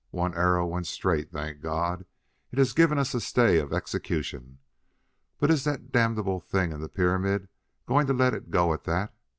One 0.09 0.33
arrow 0.33 0.65
went 0.65 0.87
straight, 0.87 1.29
thank 1.31 1.61
God! 1.61 2.07
It 2.51 2.57
has 2.57 2.73
given 2.73 2.97
us 2.97 3.13
a 3.13 3.21
stay 3.21 3.59
of 3.59 3.71
execution. 3.71 4.57
But 5.37 5.51
is 5.51 5.63
that 5.65 5.91
damnable 5.91 6.39
thing 6.39 6.71
in 6.71 6.81
the 6.81 6.89
pyramid 6.89 7.49
going 7.85 8.07
to 8.07 8.13
let 8.13 8.33
it 8.33 8.49
go 8.49 8.73
at 8.73 8.85
that? 8.85 9.13